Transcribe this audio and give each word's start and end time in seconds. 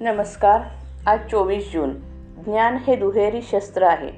नमस्कार 0.00 0.60
आज 1.06 1.18
चोवीस 1.30 1.72
जून. 1.72 1.90
ज्ञान 2.44 2.76
हे 2.76 2.96
दुहेरी 2.96 3.42
शस्त्र 3.42 3.82
आहे. 3.82 4.08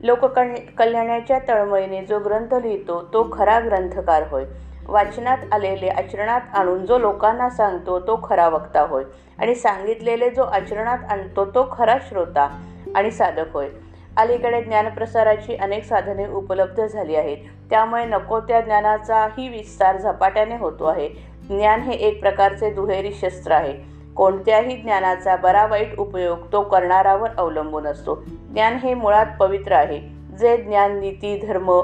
लोककल 0.00 0.54
कल्याणाच्या 0.78 1.38
तळमळीने 1.48 2.04
जो 2.04 2.18
ग्रंथ 2.18 2.54
लिहितो 2.54 3.02
तो 3.02 3.28
खरा 3.32 3.60
ग्रंथकार 3.60 4.22
होय. 4.30 4.44
वाचनात 4.86 5.38
आलेले 5.52 5.88
आचरणात 5.88 6.40
आणून 6.54 6.86
जो 6.86 6.98
लोकांना 6.98 7.50
सांगतो 7.50 8.00
तो 8.00 8.20
खरा 8.24 8.48
वक्ता 8.48 8.80
होय. 8.80 9.04
आणि 9.38 9.54
सांगितलेले 9.54 10.30
जो 10.30 10.42
आचरणात 10.42 10.98
आणतो 11.10 11.44
तो 11.44 11.68
खरा 11.72 11.96
श्रोता 12.08 12.62
आणि 12.94 13.10
साधक 13.10 13.52
होय. 13.52 13.68
अलीकडे 14.16 14.62
ज्ञानप्रसाराची 14.62 15.56
अनेक 15.56 15.84
साधने 15.84 16.26
उपलब्ध 16.26 16.86
झाली 16.86 17.16
आहेत. 17.16 17.36
त्यामुळे 17.70 18.04
नको 18.04 18.40
त्या 18.40 18.60
ज्ञानाचाही 18.60 19.48
विस्तार 19.48 19.96
झपाट्याने 19.96 20.56
होतो 20.56 20.84
आहे. 20.84 21.08
ज्ञान 21.48 21.80
हे 21.80 21.92
एक 21.92 22.20
प्रकारचे 22.20 22.70
दुहेरी 22.70 23.12
शस्त्र 23.12 23.52
आहे. 23.52 23.93
कोणत्याही 24.16 24.76
ज्ञानाचा 24.76 25.36
बरा 25.36 25.66
वाईट 25.66 25.98
उपयोग 25.98 26.38
तो 26.52 26.62
करणारावर 26.62 27.28
अवलंबून 27.38 27.86
असतो. 27.86 28.24
ज्ञान 28.26 28.74
हे 28.74 28.94
मुळात 28.94 29.26
पवित्र 29.40 29.72
आहे. 29.72 29.98
जे 30.38 30.56
ज्ञान 30.56 30.98
नीती 30.98 31.46
धर्म 31.46 31.80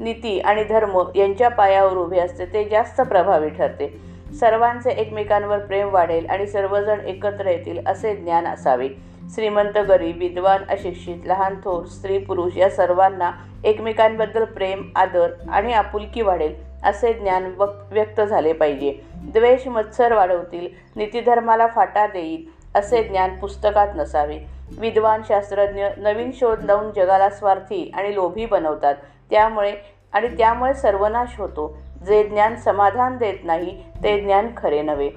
नीती 0.00 0.40
आणि 0.40 0.64
धर्म 0.64 1.02
यांच्या 1.14 1.48
पायावर 1.48 1.92
उभे 1.92 2.18
असते 2.18 2.46
ते 2.46 2.64
जास्त 2.64 3.00
प्रभावी 3.00 3.48
ठरते. 3.48 4.00
सर्वांचे 4.40 4.90
एकमेकांवर 4.90 5.58
प्रेम 5.58 5.88
वाढेल 5.92 6.26
आणि 6.26 6.46
सर्वजण 6.46 7.00
एकत्र 7.00 7.46
येतील 7.46 7.86
असे 7.86 8.16
ज्ञान 8.16 8.46
असावे. 8.46 8.88
श्रीमंत 9.34 9.78
गरीब 9.78 10.18
विद्वान 10.18 10.64
अशिक्षित 10.68 11.26
लहान 11.26 11.54
थोर 11.54 11.84
स्त्री 11.84 12.18
पुरुष 12.18 12.56
या 12.56 12.70
सर्वांना 12.70 13.30
एकमेकांबद्दल 13.64 14.44
प्रेम 14.44 14.90
आदर 14.96 15.28
आणि 15.50 15.72
आपुलकी 15.72 16.22
वाढेल. 16.22 16.71
असे 16.84 17.12
ज्ञान 17.12 17.54
वक 17.58 17.74
व्यक्त 17.90 18.20
झाले 18.20 18.52
पाहिजे. 18.52 18.98
द्वेष 19.14 19.68
मत्सर 19.68 20.12
वाढवतील 20.12 20.68
नीतिधर्माला 20.96 21.66
फाटा 21.66 22.06
देईल 22.06 22.44
असे 22.74 23.02
ज्ञान 23.02 23.36
पुस्तकात 23.38 23.88
नसावे. 23.96 24.38
विद्वान 24.78 25.22
शास्त्रज्ञ 25.28 25.84
नवीन 25.96 26.30
शोध 26.34 26.64
लावून 26.64 26.92
जगाला 26.92 27.30
स्वार्थी 27.30 27.90
आणि 27.94 28.14
लोभी 28.14 28.46
बनवतात. 28.46 28.94
त्यामुळे 29.30 29.74
आणि 30.12 30.28
त्यामुळे 30.28 30.74
सर्वनाश 30.74 31.40
होतो. 31.40 31.78
जे 32.06 32.24
ज्ञान 32.24 32.56
समाधान 32.56 33.16
देत 33.16 33.34
नाही 33.44 33.82
ते 34.04 34.20
ज्ञान 34.20 34.48
खरे 34.56 34.82
नव्हे. 34.82 35.10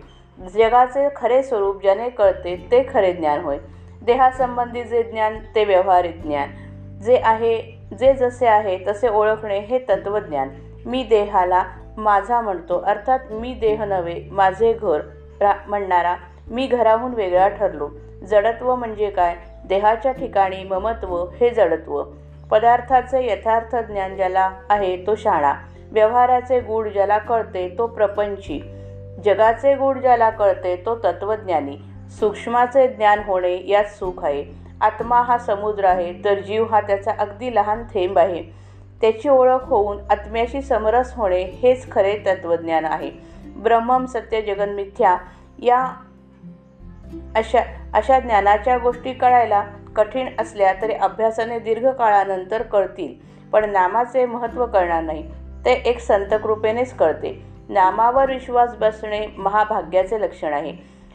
जगाचे 0.54 1.08
खरे 1.16 1.44
स्वरूप 1.44 1.82
ज्याने 1.82 2.10
कळते 2.10 2.68
ते 2.72 2.86
खरे 2.94 3.14
ज्ञान 3.14 3.42
होय. 3.42 3.58
देहासंबंधी 4.02 4.84
जे 4.84 5.04
ज्ञान 5.04 5.40
ते 5.56 5.66
व्यवहारिक 5.66 6.22
ज्ञान. 6.22 6.50
जे 7.00 7.18
आहे 7.24 7.80
जे 8.00 8.14
जसे 8.14 8.48
आहे 8.48 8.78
तसे 8.88 9.10
ओळखणे 9.10 9.60
हे 9.60 9.80
तत्वज्ञान. 9.80 10.50
मी 10.86 11.04
देहाला 11.04 11.64
माझा 11.98 12.42
म्हणतो. 12.42 12.80
अर्थात 12.80 13.20
मी 13.32 13.54
देह 13.54 13.84
नव्हे 13.84 14.22
माझे 14.32 14.74
घर 14.74 15.02
रा 15.42 15.54
म्हणणारा 15.68 16.16
मी 16.50 16.68
घराहून 16.68 17.14
वेगळा 17.14 17.48
ठरलो. 17.48 17.90
जडत्व 18.24 18.76
म्हणजे 18.76 19.10
काय? 19.10 19.36
देहाच्या 19.68 20.12
ठिकाणी 20.12 20.64
ममत्व 20.64 21.26
हे 21.40 21.50
जडत्व. 21.50 22.04
पदार्थाचे 22.52 23.26
यथार्थ 23.26 23.76
ज्ञान 23.76 24.16
ज्याला 24.16 24.50
आहे 24.70 24.98
तो 24.98 25.16
शाळा 25.16 25.54
व्यवहाराचे 25.92 26.60
गूढ 26.60 26.88
ज्याला 26.88 27.18
कळते 27.18 27.76
तो 27.78 27.88
प्रपंची. 27.88 28.60
जगाचे 29.26 29.76
गूढ 29.76 29.98
ज्याला 29.98 30.30
कळते 30.30 30.76
तो 30.86 30.96
तत्वज्ञानी. 30.96 31.78
सूक्ष्माचे 32.20 32.88
ज्ञान 32.88 33.20
होणे 33.26 33.62
यात 33.68 33.86
सुख 33.86 34.26
आहे. 34.26 34.46
आत्मा 34.82 35.22
हा 35.22 35.38
समुद्र 35.38 35.86
आहे 35.86 36.14
तर 36.26 36.40
जीव 36.40 36.66
हा 36.66 36.82
त्याचा 36.82 37.12
अगदी 37.20 37.56
लहान 37.56 37.84
थेंब 37.84 38.20
आहे. 38.20 38.44
त्याची 39.02 39.30
ओळख 39.30 39.64
होऊन 39.64 39.98
आत्म्याशी 40.10 40.62
समरस 40.62 41.14
होणे 41.14 41.44
हेच 41.44 41.92
खरे 41.92 42.18
तत्त्वज्ञान 42.18 42.86
आहे. 42.86 43.12
ब्रह्मम 43.58 44.06
सत्य 44.06 44.42
जगन्मिथ्या 44.42 45.18
या 45.60 45.92
अशा 47.36 47.60
अशा 47.94 48.20
ज्ञानाच्या 48.20 48.78
गोष्टी 48.78 49.14
कळायला 49.14 49.64
कठीण 49.96 50.28
असल्या 50.40 50.74
तरी 50.82 50.94
अभ्यासाने 50.94 51.60
दीर्घकाळानंतर 51.60 52.62
कळतील 52.62 53.14
पण 53.52 53.70
नामाचे 53.70 54.26
महत्त्व 54.26 54.66
कळणार 54.66 55.04
नाही. 55.04 55.32
ते 55.66 55.74
एक 55.74 56.00
संतकृपेनेच 56.00 56.94
कळते. 56.94 57.46
नामावर 57.70 58.30
विश्वास 58.30 58.76
बसणे 58.76 59.28
महाभाग्याचे 59.38 60.22
लक्षण 60.22 60.54
आहे. 60.54 60.74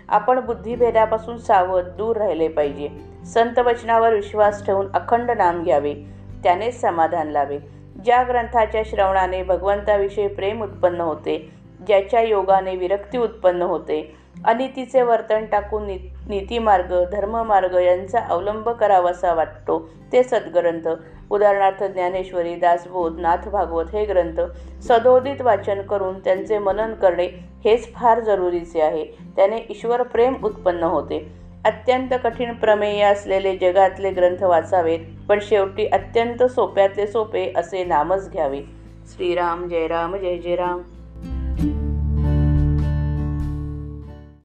आपण 0.08 0.40
बुद्धिभेदापासून 0.40 1.38
सावध 1.38 1.84
दूर 1.84 2.16
राहिले 2.16 2.48
पाहिजे. 2.48 2.88
संत 3.26 3.58
वचनावर 3.58 4.14
विश्वास 4.14 4.66
ठेवून 4.66 4.92
अखंड 4.94 5.30
नाम 5.30 5.62
घ्यावे. 5.62 5.94
त्यानेच 6.42 6.80
समाधान 6.80 7.28
लावे 7.28 7.58
ज्या 8.04 8.22
ग्रंथाच्या 8.22 8.82
श्रवणाने 8.86 9.42
भगवंताविषयी 9.42 10.28
प्रेम 10.28 10.62
उत्पन्न 10.62 11.00
होते 11.00 11.52
ज्याच्या 11.86 12.20
योगाने 12.20 12.76
विरक्ती 12.76 13.18
उत्पन्न 13.18 13.62
होते 13.62 14.14
अनितीचे 14.44 15.02
वर्तन 15.02 15.46
टाकून 15.46 15.86
नि 15.86 15.98
नीतिमार्ग 16.28 16.92
धर्ममार्ग 17.12 17.74
यांचा 17.74 18.20
अवलंब 18.20 18.68
करावासा 18.68 19.34
वाटतो 19.34 19.90
ते 20.12 20.22
सद्ग्रंथ. 20.22 20.88
उदाहरणार्थ 21.30 21.84
ज्ञानेश्वरी 21.84 22.54
दासबोध 22.54 23.20
नाथ 23.20 23.48
भागवत 23.48 23.84
हे 23.92 24.04
ग्रंथ 24.04 24.40
सदोदित 24.82 25.40
वाचन 25.40 25.82
करून 25.82 26.18
त्यांचे 26.18 26.58
मनन 26.58 26.94
करणे 26.94 27.26
हेच 27.64 27.94
फार 27.94 28.20
जरुरीचे 28.20 28.80
आहे. 28.80 29.04
त्याने 29.36 29.66
ईश्वर 29.70 30.02
प्रेम 30.02 30.34
उत्पन्न 30.44 30.82
होते. 30.82 31.39
अत्यंत 31.64 32.14
कठीण 32.24 32.54
प्रमेय 32.54 33.02
असलेले 33.02 33.56
जगातले 33.56 34.10
ग्रंथ 34.10 34.42
वाचावेत 34.42 34.98
पण 35.28 35.38
शेवटी 35.42 35.86
अत्यंत 35.86 36.42
सोप्यातले 36.42 37.06
सोपे 37.06 37.52
असे 37.56 37.84
नामच 37.84 38.30
घ्यावे. 38.30 38.62
श्रीराम 39.06 39.68
जय 39.68 39.86
राम 39.88 40.16
जय 40.16 40.36
जय 40.38 40.56
राम. 40.56 40.82